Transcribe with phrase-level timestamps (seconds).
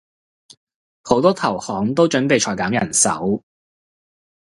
[1.03, 3.43] 好多投行都準備裁減人手